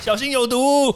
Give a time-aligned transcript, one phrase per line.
[0.00, 0.94] 小心有毒。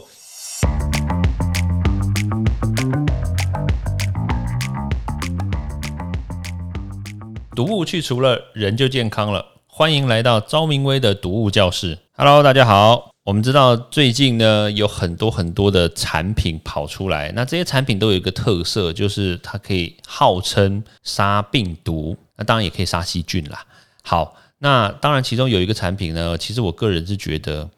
[7.53, 9.45] 毒物去除了，人就健康了。
[9.67, 11.99] 欢迎来到昭明威的毒物教室。
[12.13, 13.11] Hello，大家好。
[13.25, 23.65] 我们知道最近呢有很多很多的产品跑出来，那这些产品都有一个特色，就是它可以号称杀病毒，那当然也可以杀细菌啦。
[24.01, 27.69] 好，那当然其中有一个产品呢，其实我个人是觉得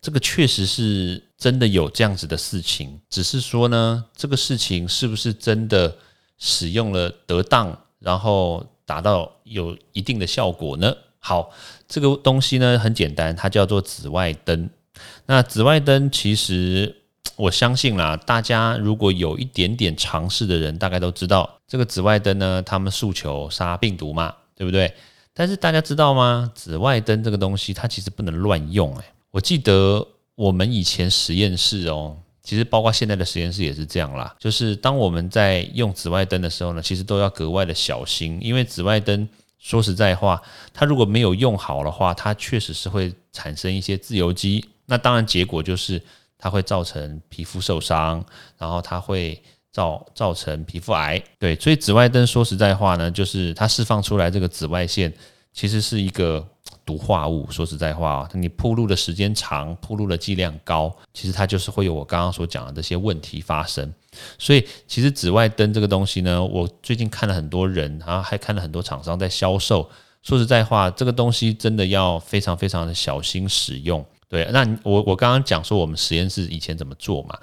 [0.00, 5.96] 这个确实是真的有这样子的事情，只是说呢，这个事情是不是真的
[6.38, 10.94] 使用了得当，然后达到有一定的效果呢？
[11.18, 11.50] 好，
[11.86, 14.70] 这个东西呢很简单，它叫做紫外灯。
[15.26, 17.02] 那紫外灯其实
[17.36, 24.94] 我相信啦，大家如果有一点点尝试的人，大概都知道这个紫外灯呢，他们诉求杀病毒嘛，对不对？
[25.34, 26.50] 但是大家知道吗？
[26.54, 28.94] 紫外灯这个东西，它其实不能乱用。
[28.96, 39.28] 诶，我记得我们以前实验室哦，其实包括现在的实验室也是这样啦，就是当我们在用紫外灯的时候呢，其实都要格外的小心，因为紫外灯。
[39.62, 40.40] 说实在话，
[40.72, 44.64] 它如果没有用好的话，它确实是会产生一些自由基。
[44.86, 46.02] 那当然，结果就是
[46.38, 48.24] 它会造成皮肤受伤，
[48.56, 49.38] 然后它会
[49.70, 51.22] 造造成皮肤癌。
[51.38, 55.12] 对，所以紫外灯说实在话呢，就是它释放出来这个紫外线，
[55.52, 56.48] 其实是一个。
[56.90, 63.94] 毒化物，说实在话啊，你铺路的时间长，铺路的剂量高，其实它就是会有我刚刚所讲的这些问题发生。
[64.36, 69.88] 所以，其实紫外灯这个东西呢，我最近看了很多人，然后还看了很多厂商在销售。
[70.24, 74.04] 说实在话，这个东西真的要非常非常的小心使用。
[74.28, 77.38] 对，那我我刚刚讲说我们实验室以前怎么做嘛？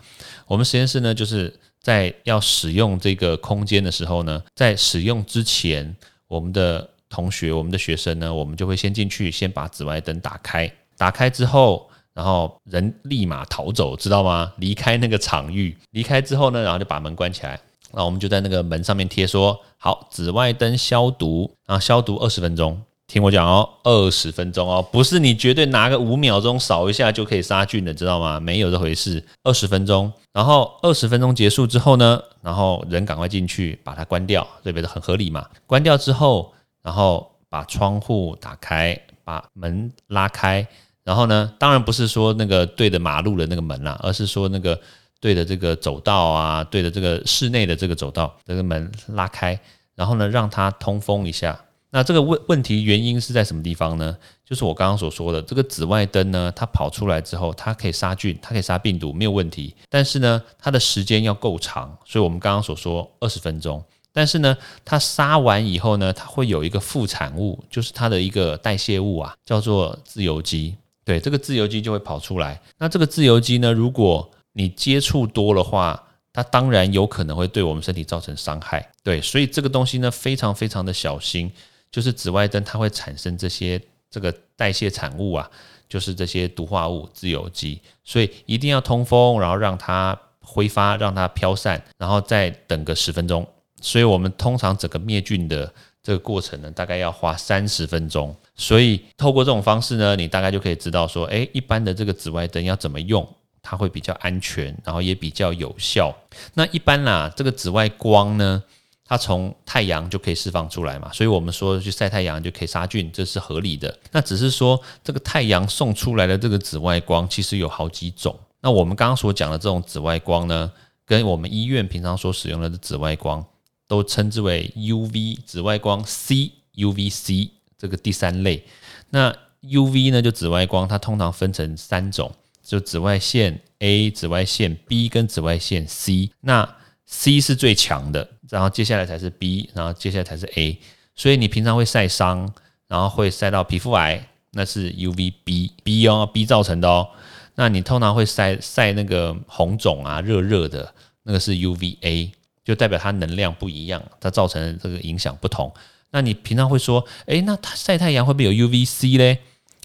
[0.46, 5.96] 我们实验室呢，就是在要使用这个空间的时候呢，在使用之前，
[6.28, 10.72] 我们的同学，我们的学生呢，我们就会先进去，先把紫外灯打开。
[10.98, 14.52] 打开之后，然后人立马逃走，知道吗？
[14.58, 15.78] 离开那个场域。
[15.92, 17.60] 离开之后呢，然后就把门关起来。
[17.94, 28.40] 那我们就在那个门上面贴说：“好，紫外灯消毒，然后消毒二十分钟。”听我讲哦，二十分钟哦，不是你绝对拿个五秒钟扫一下就可以杀菌的，知道吗？
[28.40, 29.24] 没有这回事。
[29.44, 35.46] 二十分钟，然后二十分钟结束之后呢，然后人赶快进去把它关掉，这边的很合理嘛。
[35.66, 36.52] 关掉之后。
[36.88, 40.66] 然后把窗户打开，把门拉开，
[41.04, 44.80] 然后呢，当然不是说那个对着马路的那个门啦，而是说那个
[45.20, 49.60] 对着这个走道啊，对着这个室内的这个走道这个门拉开，
[49.96, 51.60] 然后呢，让它通风一下。
[51.90, 54.18] 那这个问问题原因是在什么地方呢？
[54.46, 59.76] 就是我刚刚所说的，这个紫外灯呢，它跑出来之后，它可以杀菌，它可以杀病毒，没有问题。
[59.90, 63.84] 但是呢，它的时间要够长，所以我们刚刚所说二十分钟。
[64.18, 70.76] 但是呢，它杀完以后呢，它会有一个副产物，就是它的一个代谢物啊，叫做自由基。
[71.06, 72.60] 对，这个自由基就会跑出来。
[72.80, 78.92] 那这个自由基呢，如果你接触多的话，它当然有可能会对我们身体造成伤害。
[79.04, 81.52] 对，所以这个东西呢，非常非常的小心。
[81.92, 83.80] 就是紫外灯它会产生这些
[84.10, 85.48] 这个代谢产物啊，
[85.88, 93.48] 就是这些毒化物自由基，所以一定要通风，然后让它挥发，让它飘散，然后再等个十分钟。
[93.82, 95.72] 所以，我们通常整个灭菌的
[96.02, 98.36] 这个过程呢，大概要花三十分钟。
[98.56, 103.28] 所以，透过这种方式呢，你大概就可以知道说，诶，一般的这个紫外灯要怎么用，
[103.62, 106.16] 它会比较安全，然后也比较有效。
[106.56, 108.64] 那一般啦，这个紫外光呢，
[109.06, 113.96] 它从太阳就可以释放出来嘛，所以我们说去晒太阳就可以杀菌，这是合理的。
[114.12, 118.36] 那只是说，这个太阳送出来的这个紫外光其实有好几种。
[118.62, 120.72] 那我们刚刚所讲的这种紫外光呢，
[121.06, 123.46] 跟我们医院平常所使用的紫外光。
[123.88, 128.64] 都称之为 UV 紫外光 C UVC 这个第三类。
[129.10, 132.32] 那 UV 呢，就紫外光，它通常分成三种，
[132.64, 136.30] 就紫外线 A、紫外线 B 跟紫外线 C。
[136.42, 136.76] 那
[137.06, 140.78] C 是最强的，然后接下来才是 B，然后接下来才是 A。
[141.16, 142.54] 所以你平常会晒伤，
[142.88, 147.10] 然后会晒到皮肤癌，那是 UVB B 哦，B 造成的哦。
[147.56, 150.94] 那你通常会晒晒那个红肿啊，热热的，
[151.24, 152.32] 那个是 UVA。
[152.68, 155.74] 就代表它能量不一样，它造成的这个影响不同。
[156.12, 159.40] 那你平常会说，诶，那它晒太阳会不会有 UVC 嘞？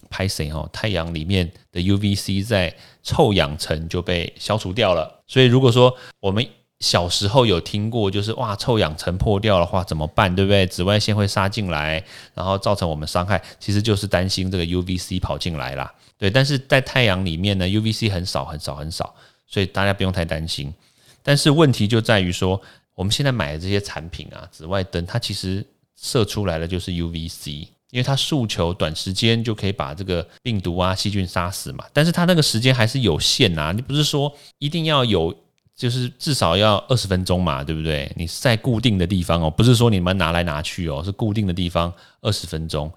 [0.09, 0.69] 拍谁哦？
[0.73, 5.23] 太阳里面的 UVC 在臭氧层就被消除掉了。
[5.27, 6.45] 所以如果说我们
[6.81, 10.35] 小时候有听过，就是哇，臭氧层破掉的话怎么办？
[10.35, 10.67] 对不对？
[10.67, 12.03] 紫外线会杀进来，
[12.33, 15.89] 然后造成我们伤害，其实就是担心这个 UVC 跑进来啦。
[16.17, 19.15] 对，但是在太阳里面呢，UVC 很少很少很少，
[19.47, 20.73] 所以大家不用太担心。
[21.23, 22.61] 但是问题就在于说，
[22.93, 25.65] 我们现在买的这些产品啊，紫外灯它其实
[25.95, 27.49] 射出来的就是 UVC，
[27.89, 31.85] 因为它诉求短时间就可以把这个病毒啊细菌杀死嘛。
[31.93, 35.33] 但是它那个时间还是有限呐，你不是说一定要有，
[35.75, 38.11] 就是至少要二十分钟嘛，对不对？
[38.15, 41.91] 你在固定的地方哦，不是说你们拿来拿去哦，是固定的地方
[42.21, 42.91] 二十分钟。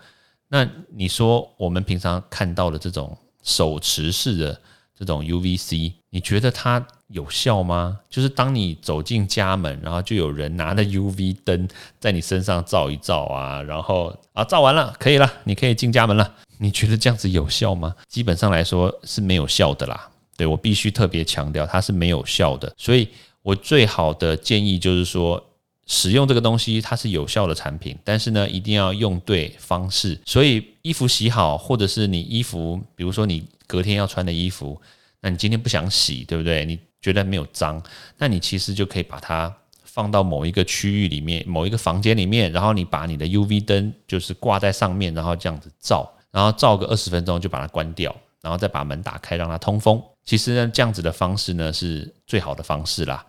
[0.48, 4.60] 那你说我们平常看到的这种手持式的
[4.98, 8.00] 这种 UVC，你觉得它有效吗？
[8.08, 11.68] 就是当你走进家门，然后就有人拿着 UV 灯
[12.00, 16.34] 在你身上照一照啊，然后啊照完了可以了，你可以进家门了。
[16.56, 17.94] 你觉得这样子有效吗？
[18.08, 20.08] 基本上来说是没有效的啦。
[20.38, 22.72] 对我必须特别强调，它是没有效的。
[22.78, 23.06] 所以
[23.42, 25.44] 我最好的建议就是说。
[25.88, 30.18] 使用这个东西，它是有效的产品，但是呢，一定要用对方式。
[30.26, 34.82] 所以衣服洗好，或者是你衣服，比如说你隔天要穿的衣服，
[35.20, 36.64] 那你今天不想洗，对不对？
[36.64, 37.82] 你觉得没有脏，
[38.18, 39.54] 那你其实就可以把它
[39.84, 50.02] 放到某一个区域里面，某一个房间里面，然后你把你的 UV 灯就是挂在上面，然后这样子照，然后照个二十分钟就把它关掉，然后再把门打开让它通风。
[50.24, 53.24] 其实呢，这样子的方式呢是最好的方式啦。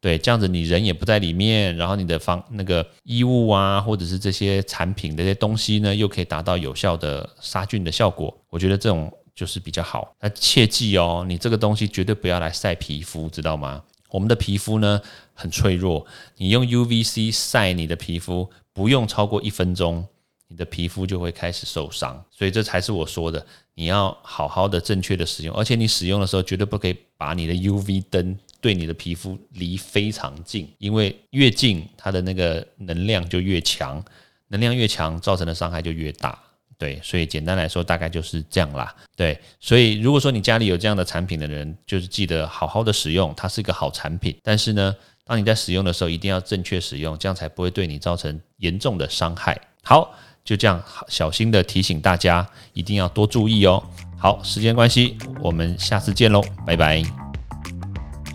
[0.00, 8.32] 对，这样子你人也不在里面，然后你的房那个衣物啊，或者是这些产品的这些东西呢，又可以达到有效的杀菌的效果。
[8.48, 10.16] 我觉得这种就是比较好。
[10.20, 13.84] 那切记哦，你这个东西绝对不要来晒皮肤，知道吗？
[14.10, 15.00] 我们的皮肤呢
[15.32, 16.04] 很脆弱，
[16.38, 20.04] 你用 UVC 晒你的皮肤，不用超过一分钟，
[20.48, 22.24] 你的皮肤就会开始受伤。
[22.32, 28.36] 所以这才是我说的，你要好好的、正确的使用，而且你使用的时候绝对不可以把你的 UV 灯。
[28.60, 34.04] 对你的皮肤离非常近，因为越近，它的那个能量就越强，
[34.48, 36.36] 能量越强，造成的伤害就越大。
[36.78, 38.94] 对，所以简单来说，大概就是这样啦。
[39.16, 44.36] 对，所以如果说你家里有这样的产品的人，就是记得好好的使用，它是一个好产品。
[44.44, 44.94] 但是呢，
[45.24, 49.60] 当你在使用的时候，一定要正确使用，这样才不会对你造成严重的伤害。
[49.82, 50.14] 好，
[50.44, 53.82] 就这样，小心的提醒大家，一定要多注意哦。
[54.16, 57.02] 好，时间关系，我们下次见喽，拜拜。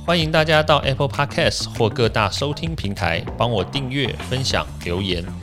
[0.06, 5.43] 欢迎大家到 Apple Podcast 或各大收听平台帮我订阅、分享、留言。